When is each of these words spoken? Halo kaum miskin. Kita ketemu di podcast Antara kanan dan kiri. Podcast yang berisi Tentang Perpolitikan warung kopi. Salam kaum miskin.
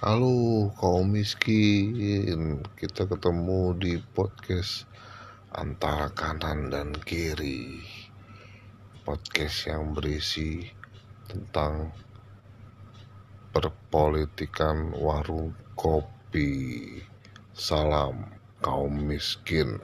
Halo 0.00 0.72
kaum 0.80 1.12
miskin. 1.12 2.64
Kita 2.80 3.04
ketemu 3.04 3.76
di 3.76 4.00
podcast 4.00 4.88
Antara 5.52 6.08
kanan 6.08 6.72
dan 6.72 6.96
kiri. 6.96 7.76
Podcast 9.04 9.68
yang 9.68 9.92
berisi 9.92 10.64
Tentang 11.28 11.92
Perpolitikan 13.52 14.96
warung 14.96 15.52
kopi. 15.76 16.88
Salam 17.52 18.32
kaum 18.64 18.96
miskin. 18.96 19.76